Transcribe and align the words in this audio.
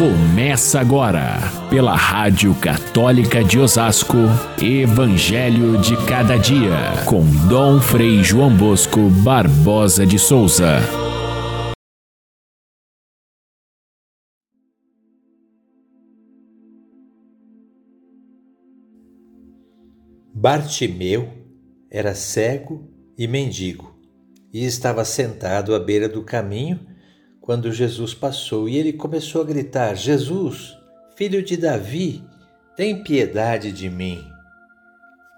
Começa 0.00 0.80
agora, 0.80 1.36
pela 1.68 1.94
Rádio 1.94 2.54
Católica 2.54 3.44
de 3.44 3.58
Osasco, 3.58 4.16
Evangelho 4.58 5.76
de 5.76 5.94
Cada 6.06 6.38
Dia, 6.38 7.04
com 7.04 7.22
Dom 7.46 7.78
Frei 7.82 8.24
João 8.24 8.56
Bosco 8.56 9.10
Barbosa 9.22 10.06
de 10.06 10.18
Souza. 10.18 10.78
Bartimeu 20.32 21.28
era 21.90 22.14
cego 22.14 22.90
e 23.18 23.28
mendigo 23.28 24.00
e 24.50 24.64
estava 24.64 25.04
sentado 25.04 25.74
à 25.74 25.78
beira 25.78 26.08
do 26.08 26.22
caminho 26.24 26.89
quando 27.40 27.72
Jesus 27.72 28.14
passou 28.14 28.68
e 28.68 28.76
ele 28.76 28.92
começou 28.92 29.42
a 29.42 29.44
gritar: 29.44 29.94
Jesus, 29.94 30.78
filho 31.16 31.42
de 31.42 31.56
Davi, 31.56 32.24
tem 32.76 33.02
piedade 33.02 33.72
de 33.72 33.88
mim. 33.88 34.24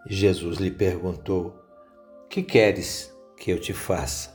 Jesus 0.07 0.59
lhe 0.59 0.71
perguntou: 0.71 1.57
Que 2.29 2.43
queres 2.43 3.13
que 3.37 3.51
eu 3.51 3.61
te 3.61 3.73
faça? 3.73 4.31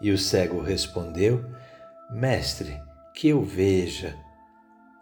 E 0.00 0.10
o 0.10 0.18
cego 0.18 0.60
respondeu: 0.60 1.44
Mestre, 2.10 2.80
que 3.14 3.28
eu 3.28 3.42
veja. 3.42 4.16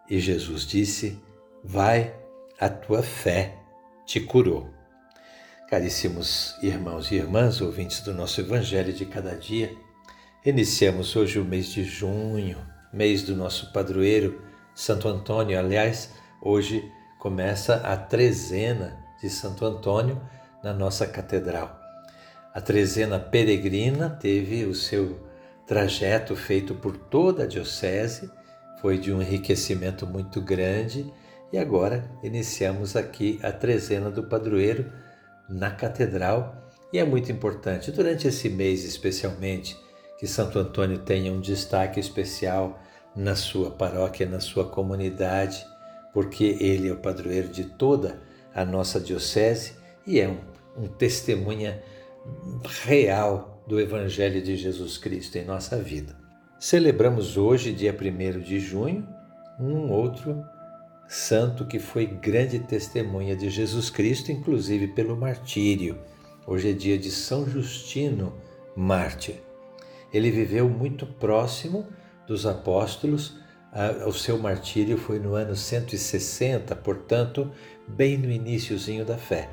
E 0.08 0.18
Jesus 0.18 0.66
disse: 0.66 1.20
Vai, 1.62 2.14
a 2.58 2.68
tua 2.68 3.02
fé 3.02 3.56
te 4.06 4.20
curou. 4.20 4.68
Caríssimos 5.68 6.56
irmãos 6.62 7.10
e 7.10 7.16
irmãs, 7.16 7.60
ouvintes 7.60 8.00
do 8.00 8.14
nosso 8.14 8.40
Evangelho 8.40 8.92
de 8.92 9.04
cada 9.04 9.36
dia, 9.36 9.70
Iniciamos 10.48 11.14
hoje 11.14 11.38
o 11.38 11.44
mês 11.44 11.66
de 11.66 11.84
junho, 11.84 12.56
mês 12.90 13.22
do 13.22 13.36
nosso 13.36 13.70
padroeiro 13.70 14.40
Santo 14.74 15.06
Antônio. 15.06 15.58
Aliás, 15.58 16.08
hoje 16.40 16.90
começa 17.18 17.74
a 17.74 17.94
trezena 17.98 18.96
de 19.20 19.28
Santo 19.28 19.66
Antônio 19.66 20.18
na 20.64 20.72
nossa 20.72 21.06
catedral. 21.06 21.78
A 22.54 22.62
trezena 22.62 23.20
peregrina 23.20 24.08
teve 24.08 24.64
o 24.64 24.74
seu 24.74 25.20
trajeto 25.66 26.34
feito 26.34 26.74
por 26.74 26.96
toda 26.96 27.42
a 27.42 27.46
diocese, 27.46 28.30
foi 28.80 28.96
de 28.96 29.12
um 29.12 29.20
enriquecimento 29.20 30.06
muito 30.06 30.40
grande 30.40 31.12
e 31.52 31.58
agora 31.58 32.10
iniciamos 32.22 32.96
aqui 32.96 33.38
a 33.42 33.52
trezena 33.52 34.10
do 34.10 34.22
padroeiro 34.22 34.90
na 35.46 35.70
catedral 35.70 36.56
e 36.90 36.98
é 36.98 37.04
muito 37.04 37.30
importante 37.30 37.92
durante 37.92 38.26
esse 38.26 38.48
mês 38.48 38.82
especialmente 38.82 39.76
que 40.18 40.26
Santo 40.26 40.58
Antônio 40.58 40.98
tenha 40.98 41.32
um 41.32 41.40
destaque 41.40 42.00
especial 42.00 42.82
na 43.14 43.36
sua 43.36 43.70
paróquia, 43.70 44.26
na 44.26 44.40
sua 44.40 44.64
comunidade, 44.64 45.64
porque 46.12 46.56
ele 46.60 46.88
é 46.88 46.92
o 46.92 46.98
padroeiro 46.98 47.48
de 47.48 47.64
toda 47.64 48.20
a 48.54 48.64
nossa 48.64 49.00
diocese 49.00 49.74
e 50.04 50.20
é 50.20 50.28
um, 50.28 50.38
um 50.76 50.88
testemunha 50.88 51.82
real 52.84 53.62
do 53.66 53.80
Evangelho 53.80 54.42
de 54.42 54.56
Jesus 54.56 54.98
Cristo 54.98 55.36
em 55.36 55.44
nossa 55.44 55.76
vida. 55.76 56.16
Celebramos 56.58 57.36
hoje, 57.36 57.72
dia 57.72 57.94
1 57.94 58.40
de 58.40 58.58
junho, 58.58 59.06
um 59.60 59.90
outro 59.90 60.44
santo 61.06 61.64
que 61.64 61.78
foi 61.78 62.06
grande 62.06 62.58
testemunha 62.58 63.36
de 63.36 63.48
Jesus 63.48 63.88
Cristo, 63.88 64.32
inclusive 64.32 64.88
pelo 64.88 65.16
martírio. 65.16 65.98
Hoje 66.46 66.70
é 66.70 66.72
dia 66.72 66.98
de 66.98 67.10
São 67.10 67.48
Justino, 67.48 68.34
mártir. 68.74 69.47
Ele 70.12 70.30
viveu 70.30 70.68
muito 70.68 71.06
próximo 71.06 71.86
dos 72.26 72.46
apóstolos. 72.46 73.36
O 74.06 74.12
seu 74.12 74.38
martírio 74.38 74.96
foi 74.96 75.18
no 75.18 75.34
ano 75.34 75.54
160, 75.54 76.74
portanto, 76.76 77.50
bem 77.86 78.16
no 78.16 78.30
iníciozinho 78.30 79.04
da 79.04 79.16
fé. 79.16 79.48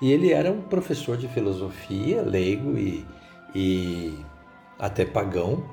E 0.00 0.12
ele 0.12 0.32
era 0.32 0.52
um 0.52 0.62
professor 0.62 1.16
de 1.16 1.28
filosofia, 1.28 2.22
leigo 2.22 2.76
e, 2.76 3.06
e 3.54 4.18
até 4.78 5.04
pagão, 5.04 5.64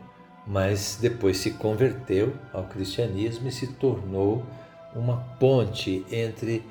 mas 0.48 0.98
depois 1.02 1.38
se 1.38 1.52
converteu 1.52 2.34
ao 2.54 2.64
cristianismo 2.64 3.48
e 3.48 3.52
se 3.52 3.68
tornou 3.68 4.46
uma 4.96 5.18
ponte 5.40 6.06
entre 6.12 6.64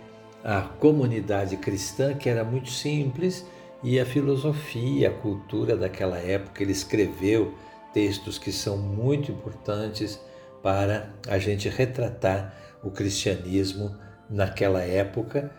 a 0.44 0.62
comunidade 0.62 1.56
cristã, 1.56 2.14
que 2.14 2.28
era 2.28 2.44
muito 2.44 2.70
simples, 2.70 3.46
e 3.82 3.98
a 3.98 4.06
filosofia, 4.06 5.08
a 5.08 5.12
cultura 5.12 5.76
daquela 5.76 6.18
época. 6.18 6.62
Ele 6.62 6.72
escreveu 6.72 7.54
textos 7.92 8.38
que 8.38 8.52
são 8.52 8.76
muito 8.76 9.32
importantes 9.32 10.20
para 10.62 11.10
a 11.28 11.38
gente 11.38 11.68
retratar 11.68 12.54
o 12.82 12.90
cristianismo 12.90 13.96
naquela 14.30 14.82
época 14.82 15.50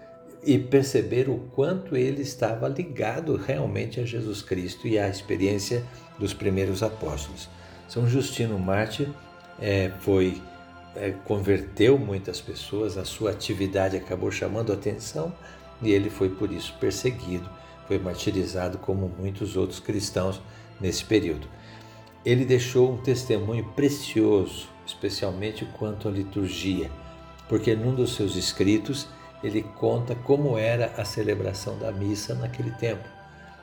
e 0.45 0.57
perceber 0.57 1.29
o 1.29 1.38
quanto 1.53 1.95
ele 1.95 2.22
estava 2.22 2.67
ligado 2.67 3.35
realmente 3.35 4.00
a 4.00 4.06
Jesus 4.06 4.41
Cristo 4.41 4.88
e 4.88 4.97
à 4.97 5.07
experiência 5.07 5.84
dos 6.17 6.34
primeiros 6.34 6.84
apóstolos. 6.84 7.50
São 7.88 8.07
Justino 8.07 8.57
Mártir 8.57 9.09
é, 9.61 9.91
foi 10.00 10.41
é, 10.95 11.11
converteu 11.25 11.97
muitas 11.97 12.40
pessoas, 12.41 12.97
a 12.97 13.05
sua 13.05 13.31
atividade 13.31 13.97
acabou 13.97 14.31
chamando 14.31 14.72
atenção 14.72 15.34
e 15.81 15.91
ele 15.91 16.09
foi 16.09 16.29
por 16.29 16.51
isso 16.51 16.73
perseguido 16.79 17.50
foi 17.88 18.00
martirizado 18.00 18.78
como 18.78 19.08
muitos 19.08 19.56
outros 19.58 19.80
cristãos 19.80 20.42
nesse 20.80 21.04
período. 21.04 21.48
Ele 22.26 22.46
deixou 22.46 22.92
um 22.92 22.98
testemunho 22.98 23.66
precioso, 23.76 24.68
especialmente 24.86 25.66
quanto 25.78 26.08
à 26.08 26.12
liturgia, 26.12 26.90
porque 27.50 27.76
num 27.76 27.94
dos 27.94 28.16
seus 28.16 28.36
escritos 28.36 29.08
ele 29.44 29.62
conta 29.62 30.16
como 30.16 30.58
era 30.58 30.94
a 30.98 31.04
celebração 31.04 31.78
da 31.78 31.92
missa 31.92 32.34
naquele 32.34 32.72
tempo. 32.72 33.04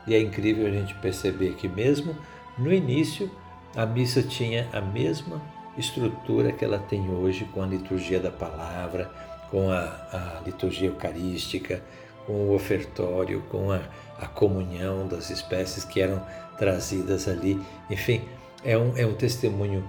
E 0.07 0.15
é 0.15 0.21
incrível 0.21 0.67
a 0.67 0.71
gente 0.71 0.95
perceber 0.97 1.55
que, 1.55 1.69
mesmo 1.69 2.15
no 2.59 2.73
início, 2.73 3.31
a 3.75 3.87
missa 3.87 4.23
tinha 4.23 4.69
a 4.73 4.81
mesma 4.81 5.41
estrutura 5.79 6.53
que 6.53 6.65
ela 6.65 6.79
tem 6.79 7.11
hoje 7.11 7.45
com 7.47 7.63
a 7.63 7.67
liturgia 7.67 8.21
da 8.21 8.31
palavra, 8.31 9.11
com 9.51 9.71
a, 9.71 9.79
a 9.81 10.43
liturgia 10.45 10.89
eucarística, 10.89 11.83
com 12.27 12.33
o 12.33 12.55
ofertório, 12.55 13.43
com 13.51 13.71
a, 13.71 13.81
a 14.19 14.27
comunhão 14.27 15.07
das 15.07 15.31
espécies 15.31 15.85
que 15.85 16.01
eram 16.01 16.25
trazidas 16.59 17.27
ali. 17.29 17.61
Enfim, 17.89 18.23
é 18.65 18.77
um, 18.77 18.97
é 18.97 19.07
um 19.07 19.15
testemunho 19.15 19.87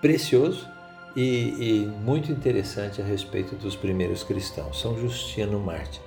precioso 0.00 0.68
e, 1.14 1.22
e 1.82 1.86
muito 1.86 2.32
interessante 2.32 3.00
a 3.00 3.04
respeito 3.04 3.54
dos 3.56 3.76
primeiros 3.76 4.22
cristãos. 4.22 4.80
São 4.80 4.98
Justino 4.98 5.58
Mártir. 5.58 6.00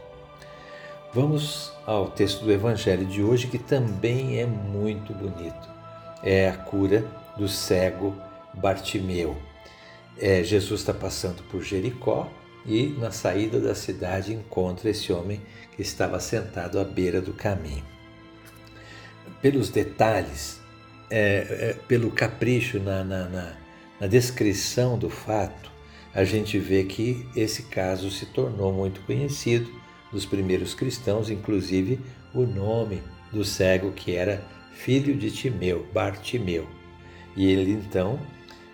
Vamos 1.14 1.72
ao 1.86 2.10
texto 2.10 2.44
do 2.44 2.52
Evangelho 2.52 3.06
de 3.06 3.22
hoje, 3.22 3.48
que 3.48 3.60
também 3.60 4.40
é 4.40 4.48
muito 4.48 5.14
bonito. 5.14 5.70
É 6.24 6.50
a 6.50 6.58
cura 6.58 7.06
do 7.38 7.48
cego 7.48 8.16
Bartimeu. 8.54 9.38
É, 10.18 10.44
Jesus 10.44 10.82
está 10.82 10.94
passando 10.94 11.44
por 11.44 11.62
Jericó 11.62 12.28
e, 12.66 12.88
na 12.98 13.12
saída 13.12 13.60
da 13.60 13.76
cidade, 13.76 14.34
encontra 14.34 14.90
esse 14.90 15.12
homem 15.12 15.42
que 15.76 15.82
estava 15.82 16.20
sentado 16.20 16.80
à 16.80 16.84
beira 16.84 17.22
do 17.22 17.34
caminho. 17.34 17.84
Pelos 19.42 19.70
detalhes, 19.70 20.62
é, 21.10 21.48
é, 21.50 21.74
pelo 21.88 22.10
capricho 22.12 22.80
na, 22.80 23.04
na, 23.04 23.30
na, 23.30 23.54
na 24.00 24.08
descrição 24.08 24.98
do 24.98 25.10
fato, 25.10 25.72
a 26.14 26.24
gente 26.24 26.60
vê 26.60 26.84
que 26.84 27.26
esse 27.36 27.64
caso 27.64 28.10
se 28.12 28.28
tornou 28.28 28.72
muito 28.72 29.02
conhecido 29.02 29.70
dos 30.12 30.26
primeiros 30.26 30.74
cristãos, 30.74 31.30
inclusive 31.30 32.00
o 32.34 32.46
nome 32.46 33.02
do 33.32 33.44
cego 33.44 33.92
que 33.92 34.16
era 34.16 34.44
filho 34.74 35.16
de 35.16 35.32
Timeu, 35.32 35.86
Bartimeu. 35.92 36.68
E 37.36 37.48
ele 37.48 37.72
então 37.72 38.20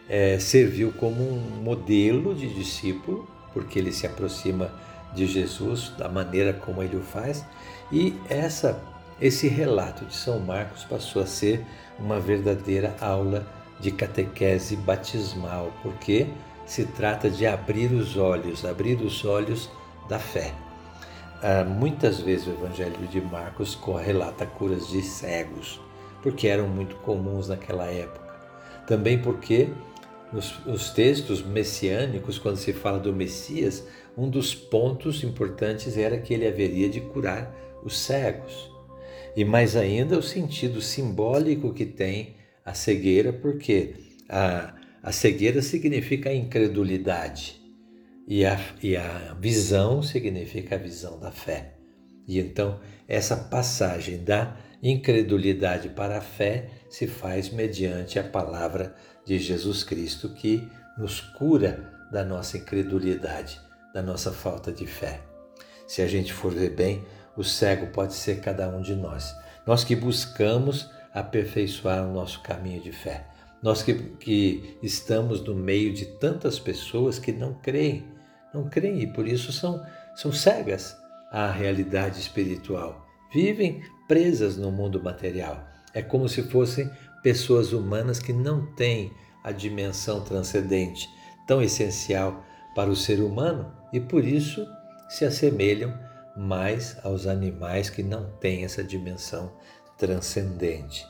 é, 0.08 0.38
serviu 0.38 0.92
como 0.92 1.22
um 1.22 1.62
modelo 1.62 2.36
de 2.36 2.54
discípulo, 2.54 3.28
porque 3.54 3.80
ele 3.80 3.92
se 3.92 4.06
aproxima 4.06 4.72
de 5.14 5.26
Jesus, 5.26 5.92
da 5.98 6.08
maneira 6.08 6.54
como 6.54 6.84
ele 6.84 6.98
o 6.98 7.02
faz, 7.02 7.46
e 7.92 8.16
essa 8.30 8.80
esse 9.22 9.50
relato 9.50 10.06
de 10.06 10.16
São 10.16 10.40
Marcos 10.40 10.86
passou 10.86 11.22
a 11.22 11.26
ser 11.26 11.66
uma 12.00 12.22
verdadeira 12.22 12.96
aula 13.02 13.46
de 13.78 13.92
catequese 13.92 14.78
batismal, 14.78 15.74
porque 15.84 16.28
se 16.66 16.86
trata 16.86 17.30
de 17.30 17.46
abrir 17.46 17.92
os 17.92 18.16
olhos, 18.16 18.64
abrir 18.64 19.02
os 19.02 19.26
olhos 19.26 19.70
da 20.08 20.20
fé. 20.20 20.54
Ah, 21.42 21.66
muitas 21.66 22.20
vezes 22.20 22.48
o 22.48 22.52
Evangelho 22.52 23.08
de 23.08 23.20
Marcos 23.20 23.78
relata 24.02 24.46
curas 24.46 24.88
de 24.88 25.02
cegos, 25.02 25.82
porque 26.22 26.48
eram 26.48 26.68
muito 26.68 26.96
comuns 26.98 27.50
naquela 27.50 27.88
época. 27.88 28.30
Também 28.88 29.22
porque 29.22 29.70
nos, 30.32 30.60
nos 30.66 30.92
textos 30.92 31.44
messiânicos, 31.44 32.38
quando 32.38 32.58
se 32.58 32.74
fala 32.74 33.00
do 33.00 33.14
Messias, 33.14 33.86
um 34.18 34.30
dos 34.30 34.54
pontos 34.54 35.24
importantes 35.24 35.98
era 35.98 36.20
que 36.20 36.34
ele 36.34 36.48
haveria 36.48 36.90
de 36.90 37.02
curar 37.02 37.56
os 37.84 37.98
cegos. 37.98 38.70
E 39.36 39.46
mais 39.46 39.76
ainda 39.76 40.18
o 40.18 40.24
sentido 40.24 40.82
simbólico 40.82 41.74
que 41.74 41.86
tem 41.86 42.36
a 42.66 42.74
cegueira, 42.74 43.32
porque 43.32 43.96
a, 44.28 44.76
a 45.02 45.12
cegueira 45.12 45.62
significa 45.62 46.30
a 46.30 46.36
incredulidade 46.36 47.60
e 48.28 48.46
a, 48.46 48.60
e 48.84 48.96
a 48.96 49.36
visão 49.40 50.04
significa 50.04 50.76
a 50.76 50.78
visão 50.78 51.20
da 51.20 51.32
fé. 51.32 51.74
E 52.28 52.38
então, 52.40 52.80
essa 53.08 53.36
passagem 53.36 54.24
da 54.24 54.56
incredulidade 54.84 55.90
para 55.90 56.20
a 56.20 56.22
fé 56.22 56.70
se 56.90 57.08
faz 57.08 57.50
mediante 57.50 58.20
a 58.20 58.24
palavra 58.24 58.96
de 59.30 59.38
Jesus 59.38 59.84
Cristo 59.84 60.30
que 60.30 60.68
nos 60.98 61.22
cura 61.22 61.94
da 62.12 62.26
nossa 62.26 62.58
incredulidade, 62.58 63.62
da 63.94 64.02
nossa 64.02 64.32
falta 64.32 64.72
de 64.72 64.88
fé. 64.88 65.22
Se 65.88 66.02
a 66.02 66.08
gente 66.08 66.34
for 66.34 66.52
ver 66.52 66.72
bem, 66.72 67.06
o 67.38 67.44
cego 67.44 67.88
pode 67.92 68.16
ser 68.16 68.42
cada 68.42 68.68
um 68.68 68.82
de 68.82 68.96
nós. 68.96 69.36
Nós 69.68 69.84
que 69.84 69.96
buscamos 69.96 70.90
aperfeiçoar 71.14 72.08
o 72.08 72.12
nosso 72.12 72.42
caminho 72.42 72.82
de 72.82 72.92
fé. 72.92 73.28
Nós 73.62 73.84
que, 73.84 73.94
que 73.94 74.80
estamos 74.82 75.44
no 75.44 75.54
meio 75.54 75.94
de 75.94 76.06
tantas 76.06 76.58
pessoas 76.58 77.20
que 77.20 77.32
não 77.32 77.54
creem, 77.54 78.08
não 78.52 78.68
creem 78.68 79.02
e 79.02 79.14
por 79.14 79.28
isso 79.28 79.54
são, 79.54 79.86
são 80.16 80.32
cegas 80.32 80.98
à 81.32 81.52
realidade 81.52 82.20
espiritual. 82.20 83.06
Vivem 83.32 83.84
presas 84.08 84.58
no 84.58 84.72
mundo 84.72 85.04
material. 85.04 85.68
É 85.94 86.02
como 86.02 86.28
se 86.28 86.42
fossem 86.44 86.90
pessoas 87.22 87.74
humanas 87.74 88.20
que 88.20 88.34
não 88.34 88.66
têm 88.74 89.12
a 89.44 89.52
dimensão 89.52 90.22
transcendente 90.22 91.10
tão 91.48 91.62
essencial 91.62 92.44
para 92.76 92.90
o 92.90 92.96
ser 92.96 93.20
humano 93.22 93.72
e 93.92 94.00
por 94.00 94.24
isso 94.24 94.68
se 95.10 95.26
assemelham 95.26 95.98
mais 96.38 96.96
aos 97.04 97.26
animais 97.26 97.90
que 97.90 98.04
não 98.04 98.30
têm 98.40 98.64
essa 98.64 98.84
dimensão 98.84 99.52
transcendente. 99.98 101.06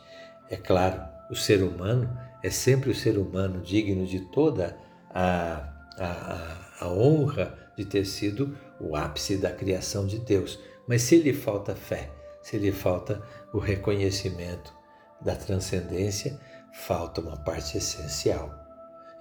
É 0.49 0.55
claro, 0.55 1.01
o 1.29 1.35
ser 1.35 1.61
humano 1.61 2.09
é 2.41 2.49
sempre 2.49 2.89
o 2.89 2.95
ser 2.95 3.17
humano 3.17 3.61
digno 3.61 4.05
de 4.05 4.21
toda 4.21 4.77
a, 5.09 5.69
a, 5.97 6.85
a 6.85 6.87
honra 6.87 7.55
de 7.77 7.85
ter 7.85 8.05
sido 8.05 8.57
o 8.79 8.95
ápice 8.95 9.37
da 9.37 9.51
criação 9.51 10.07
de 10.07 10.19
Deus. 10.19 10.57
Mas 10.87 11.03
se 11.03 11.17
lhe 11.17 11.33
falta 11.33 11.75
fé, 11.75 12.09
se 12.41 12.57
lhe 12.57 12.71
falta 12.71 13.21
o 13.53 13.59
reconhecimento 13.59 14.78
da 15.21 15.35
transcendência, 15.35 16.39
falta 16.73 17.21
uma 17.21 17.37
parte 17.37 17.77
essencial. 17.77 18.53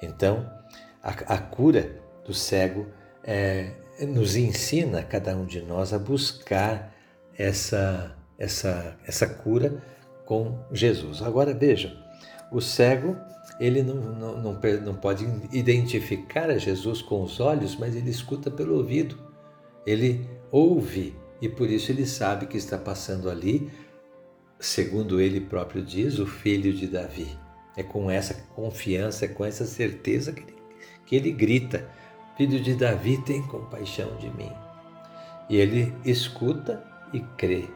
Então, 0.03 0.49
a, 1.03 1.11
a 1.35 1.39
cura 1.39 2.01
do 2.25 2.33
cego 2.33 2.87
é, 3.25 3.73
nos 4.07 4.37
ensina, 4.37 5.03
cada 5.03 5.35
um 5.37 5.45
de 5.45 5.61
nós, 5.63 5.93
a 5.93 5.99
buscar 5.99 6.95
essa, 7.37 8.17
essa, 8.39 8.97
essa 9.07 9.27
cura 9.27 9.83
com 10.25 10.59
Jesus. 10.71 11.23
Agora 11.23 11.55
veja, 11.55 11.97
o 12.51 12.61
cego 12.61 13.17
ele 13.59 13.83
não, 13.83 13.95
não, 13.95 14.41
não, 14.41 14.61
não 14.83 14.95
pode 14.95 15.27
identificar 15.53 16.49
a 16.51 16.59
Jesus 16.59 17.03
com 17.03 17.23
os 17.23 17.41
olhos, 17.41 17.77
mas 17.77 17.97
ele 17.97 18.11
escuta 18.11 18.51
pelo 18.51 18.77
ouvido. 18.77 19.19
Ele 19.85 20.29
ouve 20.51 21.17
e 21.41 21.49
por 21.49 21.69
isso 21.69 21.91
ele 21.91 22.07
sabe 22.07 22.47
que 22.47 22.57
está 22.57 22.79
passando 22.79 23.29
ali, 23.29 23.71
segundo 24.59 25.21
ele 25.21 25.41
próprio 25.41 25.83
diz, 25.83 26.19
o 26.19 26.27
filho 26.27 26.73
de 26.73 26.87
Davi. 26.87 27.39
É 27.77 27.83
com 27.83 28.11
essa 28.11 28.35
confiança, 28.55 29.25
é 29.25 29.29
com 29.29 29.45
essa 29.45 29.65
certeza 29.65 30.33
que 30.33 30.43
ele, 30.43 30.57
que 31.07 31.17
ele 31.17 31.33
grita: 31.33 31.89
Filho 32.37 32.61
de 32.61 32.75
Davi, 32.75 33.19
tem 33.19 33.43
compaixão 33.43 34.17
de 34.17 34.29
mim. 34.31 34.53
E 35.49 35.57
ele 35.57 35.95
escuta 36.05 36.85
e 37.13 37.21
crê. 37.37 37.69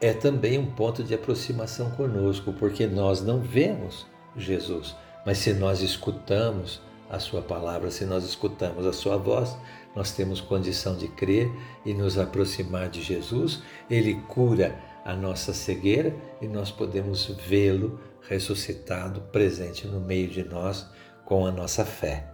É 0.00 0.12
também 0.12 0.58
um 0.58 0.70
ponto 0.70 1.02
de 1.02 1.14
aproximação 1.14 1.90
conosco, 1.92 2.52
porque 2.52 2.86
nós 2.86 3.22
não 3.22 3.40
vemos 3.40 4.06
Jesus, 4.36 4.94
mas 5.24 5.38
se 5.38 5.54
nós 5.54 5.80
escutamos 5.80 6.82
a 7.08 7.18
Sua 7.18 7.40
palavra, 7.40 7.90
se 7.90 8.04
nós 8.04 8.24
escutamos 8.24 8.86
a 8.86 8.92
Sua 8.92 9.16
voz, 9.16 9.56
nós 9.94 10.12
temos 10.12 10.40
condição 10.40 10.96
de 10.96 11.08
crer 11.08 11.50
e 11.84 11.94
nos 11.94 12.18
aproximar 12.18 12.88
de 12.88 13.00
Jesus. 13.02 13.62
Ele 13.88 14.14
cura 14.28 14.78
a 15.04 15.14
nossa 15.14 15.52
cegueira 15.52 16.14
e 16.40 16.48
nós 16.48 16.70
podemos 16.70 17.26
vê-lo 17.46 18.00
ressuscitado, 18.28 19.20
presente 19.32 19.86
no 19.86 20.00
meio 20.00 20.28
de 20.28 20.42
nós 20.42 20.86
com 21.24 21.46
a 21.46 21.52
nossa 21.52 21.84
fé. 21.84 22.26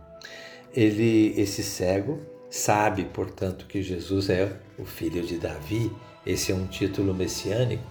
Ele, 0.73 1.35
esse 1.37 1.63
cego, 1.65 2.21
sabe, 2.49 3.05
portanto, 3.07 3.67
que 3.67 3.83
Jesus 3.83 4.31
é 4.31 4.57
o 4.79 4.85
filho 4.85 5.23
de 5.23 5.37
Davi. 5.37 5.91
Esse 6.25 6.53
é 6.53 6.55
um 6.55 6.67
título 6.67 7.13
messiânico. 7.13 7.83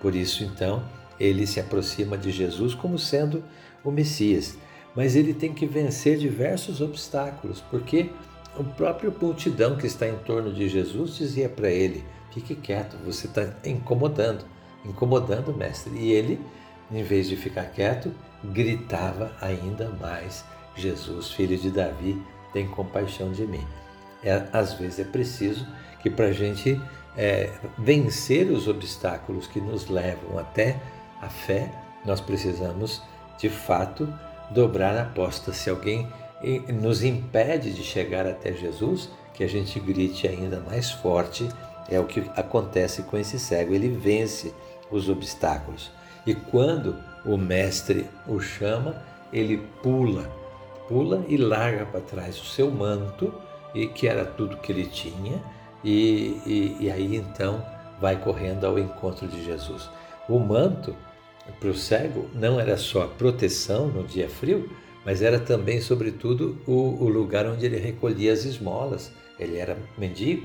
Por 0.00 0.14
isso, 0.14 0.44
então, 0.44 0.86
ele 1.18 1.46
se 1.46 1.58
aproxima 1.58 2.18
de 2.18 2.30
Jesus 2.30 2.74
como 2.74 2.98
sendo 2.98 3.42
o 3.82 3.90
Messias. 3.90 4.58
Mas 4.94 5.16
ele 5.16 5.32
tem 5.32 5.52
que 5.52 5.66
vencer 5.66 6.18
diversos 6.18 6.80
obstáculos, 6.80 7.62
porque 7.70 8.10
o 8.58 8.64
próprio 8.64 9.14
multidão 9.18 9.76
que 9.76 9.86
está 9.86 10.06
em 10.08 10.16
torno 10.18 10.52
de 10.52 10.68
Jesus 10.68 11.16
dizia 11.16 11.48
para 11.48 11.70
ele: 11.70 12.04
fique 12.36 12.54
quieto, 12.54 12.98
você 13.02 13.26
está 13.26 13.48
incomodando, 13.64 14.44
incomodando 14.84 15.52
o 15.52 15.56
mestre. 15.56 15.96
E 15.96 16.12
ele, 16.12 16.38
em 16.92 17.02
vez 17.02 17.28
de 17.28 17.36
ficar 17.36 17.64
quieto, 17.64 18.12
gritava 18.44 19.32
ainda 19.40 19.88
mais: 19.98 20.44
Jesus, 20.74 21.30
filho 21.30 21.56
de 21.56 21.70
Davi, 21.70 22.22
tem 22.52 22.68
compaixão 22.68 23.32
de 23.32 23.46
mim. 23.46 23.66
É, 24.22 24.46
às 24.52 24.74
vezes 24.74 24.98
é 24.98 25.04
preciso 25.04 25.66
que 26.02 26.10
para 26.10 26.26
a 26.26 26.32
gente 26.32 26.80
é, 27.16 27.50
vencer 27.78 28.50
os 28.50 28.68
obstáculos 28.68 29.46
que 29.46 29.60
nos 29.60 29.88
levam 29.88 30.38
até 30.38 30.78
a 31.22 31.28
fé, 31.28 31.72
nós 32.04 32.20
precisamos 32.20 33.02
de 33.38 33.48
fato 33.48 34.12
dobrar 34.50 34.96
a 34.96 35.02
aposta. 35.02 35.52
Se 35.52 35.70
alguém 35.70 36.06
nos 36.68 37.02
impede 37.02 37.72
de 37.72 37.82
chegar 37.82 38.26
até 38.26 38.52
Jesus, 38.52 39.08
que 39.32 39.44
a 39.44 39.48
gente 39.48 39.78
grite 39.80 40.26
ainda 40.26 40.60
mais 40.60 40.90
forte. 40.90 41.48
É 41.88 42.00
o 42.00 42.04
que 42.04 42.20
acontece 42.36 43.02
com 43.02 43.16
esse 43.16 43.38
cego, 43.38 43.74
ele 43.74 43.88
vence 43.88 44.52
os 44.90 45.08
obstáculos. 45.08 45.90
E 46.26 46.34
quando 46.34 46.96
o 47.24 47.36
mestre 47.36 48.06
o 48.26 48.40
chama, 48.40 49.02
ele 49.32 49.58
pula, 49.82 50.30
pula 50.88 51.24
e 51.28 51.36
larga 51.36 51.86
para 51.86 52.00
trás 52.00 52.40
o 52.40 52.44
seu 52.44 52.70
manto, 52.70 53.32
e 53.74 53.86
que 53.86 54.08
era 54.08 54.24
tudo 54.24 54.56
que 54.56 54.72
ele 54.72 54.86
tinha, 54.86 55.42
e, 55.84 56.40
e, 56.46 56.76
e 56.80 56.90
aí 56.90 57.14
então 57.14 57.64
vai 58.00 58.16
correndo 58.16 58.64
ao 58.66 58.78
encontro 58.78 59.28
de 59.28 59.44
Jesus. 59.44 59.88
O 60.28 60.38
manto 60.38 60.96
para 61.60 61.68
o 61.68 61.74
cego 61.74 62.28
não 62.34 62.58
era 62.58 62.76
só 62.76 63.06
proteção 63.06 63.86
no 63.86 64.02
dia 64.02 64.28
frio, 64.28 64.68
mas 65.04 65.22
era 65.22 65.38
também, 65.38 65.80
sobretudo, 65.80 66.58
o, 66.66 67.04
o 67.04 67.08
lugar 67.08 67.46
onde 67.46 67.64
ele 67.64 67.78
recolhia 67.78 68.32
as 68.32 68.44
esmolas. 68.44 69.12
Ele 69.38 69.56
era 69.56 69.78
mendigo. 69.96 70.44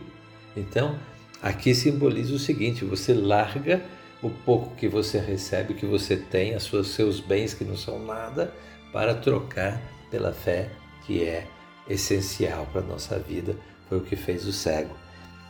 Então, 0.56 1.00
aqui 1.42 1.74
simboliza 1.74 2.34
o 2.34 2.40
seguinte: 2.40 2.86
você 2.86 3.14
larga 3.14 3.84
o 4.22 4.30
pouco 4.30 4.76
que 4.76 4.88
você 4.88 5.20
recebe, 5.20 5.74
que 5.74 5.86
você 5.86 6.16
tem, 6.16 6.56
os 6.56 6.88
seus 6.88 7.20
bens 7.20 7.54
que 7.54 7.64
não 7.64 7.76
são 7.76 8.00
nada, 8.00 8.54
para 8.94 9.16
trocar 9.16 9.82
pela 10.10 10.32
fé 10.32 10.70
que 11.06 11.24
é 11.24 11.48
essencial 11.90 12.68
para 12.72 12.82
a 12.82 12.86
nossa 12.86 13.18
vida. 13.18 13.56
Foi 13.90 13.98
o 13.98 14.02
que 14.02 14.16
fez 14.16 14.46
o 14.48 14.54
cego. 14.54 14.96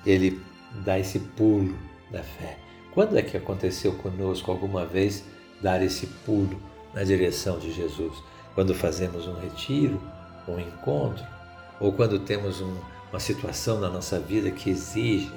Ele 0.06 0.40
dá 0.84 0.98
esse 0.98 1.20
pulo 1.20 1.78
da 2.10 2.24
fé. 2.24 2.58
Quando 2.94 3.18
é 3.18 3.22
que 3.22 3.38
aconteceu 3.38 3.94
conosco 3.94 4.52
alguma 4.52 4.86
vez 4.86 5.24
dar 5.62 5.82
esse 5.84 6.08
pulo 6.08 6.60
na 6.94 7.04
direção 7.04 7.60
de 7.60 7.72
Jesus? 7.72 8.16
quando 8.54 8.74
fazemos 8.74 9.28
um 9.28 9.34
retiro, 9.34 10.02
um 10.48 10.60
encontro, 10.60 11.26
ou 11.80 11.92
quando 11.92 12.20
temos 12.20 12.62
um, 12.62 12.76
uma 13.10 13.20
situação 13.20 13.80
na 13.80 13.90
nossa 13.90 14.20
vida 14.20 14.52
que 14.52 14.70
exige 14.70 15.32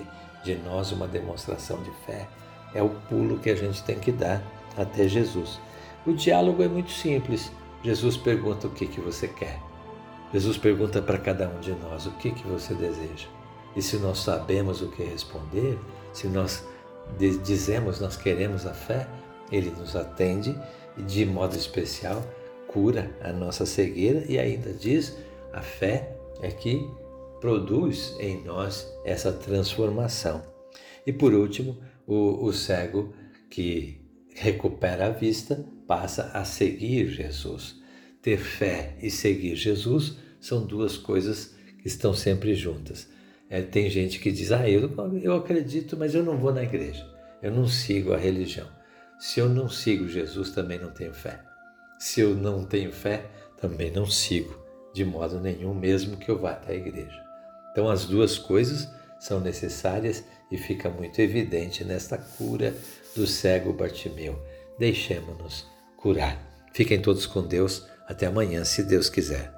de 0.44 0.54
nós 0.56 0.92
uma 0.92 1.08
demonstração 1.08 1.82
de 1.82 1.90
fé, 2.06 2.28
é 2.74 2.82
o 2.82 2.90
pulo 3.08 3.38
que 3.38 3.50
a 3.50 3.56
gente 3.56 3.82
tem 3.82 3.98
que 3.98 4.12
dar 4.12 4.42
até 4.76 5.08
Jesus. 5.08 5.58
O 6.06 6.12
diálogo 6.12 6.62
é 6.62 6.68
muito 6.68 6.90
simples. 6.90 7.50
Jesus 7.82 8.16
pergunta 8.16 8.66
o 8.66 8.70
que, 8.70 8.86
que 8.86 9.00
você 9.00 9.26
quer. 9.26 9.58
Jesus 10.32 10.58
pergunta 10.58 11.00
para 11.00 11.18
cada 11.18 11.48
um 11.48 11.60
de 11.60 11.72
nós 11.72 12.06
o 12.06 12.10
que, 12.12 12.30
que 12.30 12.46
você 12.46 12.74
deseja. 12.74 13.28
E 13.74 13.82
se 13.82 13.96
nós 13.96 14.18
sabemos 14.18 14.82
o 14.82 14.88
que 14.88 15.02
responder, 15.02 15.78
se 16.12 16.28
nós 16.28 16.64
dizemos 17.44 18.00
nós 18.00 18.16
queremos 18.16 18.66
a 18.66 18.74
fé, 18.74 19.06
ele 19.50 19.70
nos 19.70 19.94
atende 19.94 20.58
e 20.96 21.02
de 21.02 21.24
modo 21.24 21.56
especial 21.56 22.22
cura 22.66 23.10
a 23.22 23.32
nossa 23.32 23.64
cegueira 23.64 24.24
e 24.28 24.38
ainda 24.38 24.72
diz: 24.72 25.16
a 25.52 25.60
fé 25.60 26.16
é 26.40 26.48
que 26.48 26.90
produz 27.44 28.16
em 28.18 28.42
nós 28.42 28.90
essa 29.04 29.30
transformação. 29.30 30.42
E 31.06 31.12
por 31.12 31.34
último, 31.34 31.76
o, 32.06 32.42
o 32.42 32.50
cego 32.54 33.14
que 33.50 34.00
recupera 34.34 35.08
a 35.08 35.10
vista 35.10 35.62
passa 35.86 36.30
a 36.32 36.42
seguir 36.42 37.06
Jesus. 37.08 37.78
Ter 38.22 38.38
fé 38.38 38.96
e 39.02 39.10
seguir 39.10 39.56
Jesus 39.56 40.16
são 40.40 40.64
duas 40.64 40.96
coisas 40.96 41.54
que 41.82 41.86
estão 41.86 42.14
sempre 42.14 42.54
juntas. 42.54 43.10
É, 43.50 43.60
tem 43.60 43.90
gente 43.90 44.20
que 44.20 44.32
diz: 44.32 44.50
Ah, 44.50 44.66
eu, 44.66 44.90
eu 45.22 45.34
acredito, 45.34 45.98
mas 45.98 46.14
eu 46.14 46.22
não 46.22 46.38
vou 46.38 46.50
na 46.50 46.62
igreja, 46.62 47.06
eu 47.42 47.50
não 47.50 47.68
sigo 47.68 48.14
a 48.14 48.16
religião. 48.16 48.68
Se 49.18 49.38
eu 49.38 49.50
não 49.50 49.68
sigo 49.68 50.08
Jesus, 50.08 50.50
também 50.52 50.78
não 50.78 50.92
tenho 50.92 51.12
fé. 51.12 51.42
Se 51.98 52.22
eu 52.22 52.34
não 52.34 52.64
tenho 52.64 52.90
fé, 52.90 53.26
também 53.60 53.90
não 53.90 54.06
sigo 54.06 54.64
de 54.94 55.04
modo 55.04 55.40
nenhum, 55.40 55.74
mesmo 55.74 56.16
que 56.16 56.30
eu 56.30 56.38
vá 56.38 56.52
até 56.52 56.72
a 56.72 56.76
igreja. 56.76 57.23
Então, 57.74 57.90
as 57.90 58.04
duas 58.04 58.38
coisas 58.38 58.88
são 59.18 59.40
necessárias 59.40 60.22
e 60.48 60.56
fica 60.56 60.88
muito 60.88 61.20
evidente 61.20 61.82
nesta 61.84 62.16
cura 62.16 62.72
do 63.16 63.26
cego 63.26 63.72
Bartimeu. 63.72 64.40
Deixemos-nos 64.78 65.66
curar. 65.96 66.40
Fiquem 66.72 67.02
todos 67.02 67.26
com 67.26 67.42
Deus. 67.42 67.84
Até 68.06 68.26
amanhã, 68.26 68.64
se 68.64 68.84
Deus 68.84 69.10
quiser. 69.10 69.53